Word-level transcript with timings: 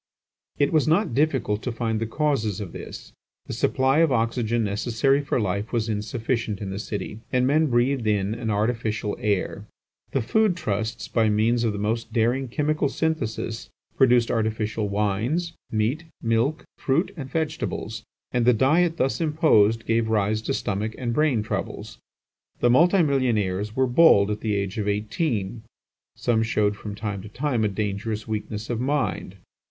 It 0.57 0.73
was 0.73 0.87
not 0.87 1.13
difficult 1.13 1.61
to 1.61 1.71
find 1.71 1.99
the 2.01 2.07
causes 2.07 2.59
of 2.59 2.71
this. 2.73 3.13
The 3.45 3.53
supply 3.53 3.99
of 3.99 4.11
oxygen 4.11 4.63
necessary 4.63 5.21
for 5.21 5.39
life 5.39 5.71
was 5.71 5.87
insufficient 5.89 6.59
in 6.59 6.71
the 6.71 6.79
city, 6.79 7.19
and 7.31 7.45
men 7.45 7.67
breathed 7.67 8.07
in 8.07 8.33
an 8.33 8.49
artificial 8.49 9.15
air. 9.19 9.67
The 10.11 10.23
food 10.23 10.57
trusts, 10.57 11.07
by 11.07 11.29
means 11.29 11.63
of 11.63 11.71
the 11.71 11.77
most 11.77 12.11
daring 12.11 12.47
chemical 12.47 12.89
syntheses, 12.89 13.69
produced 13.95 14.31
artificial 14.31 14.89
wines, 14.89 15.53
meat, 15.71 16.05
milk, 16.19 16.63
fruit, 16.79 17.13
and 17.15 17.29
vegetables, 17.29 18.01
and 18.31 18.43
the 18.43 18.53
diet 18.53 18.97
thus 18.97 19.21
imposed 19.21 19.85
gave 19.85 20.09
rise 20.09 20.41
to 20.41 20.53
stomach 20.55 20.95
and 20.97 21.13
brain 21.13 21.43
troubles. 21.43 21.99
The 22.59 22.71
multi 22.71 23.03
millionaires 23.03 23.75
were 23.75 23.85
bald 23.85 24.31
at 24.31 24.39
the 24.39 24.55
age 24.55 24.79
of 24.79 24.87
eighteen; 24.87 25.61
some 26.15 26.41
showed 26.41 26.75
from 26.75 26.95
time 26.95 27.21
to 27.21 27.29
time 27.29 27.63
a 27.63 27.67
dangerous 27.67 28.27
weakness 28.27 28.67
of 28.71 28.79
mind. 28.81 29.35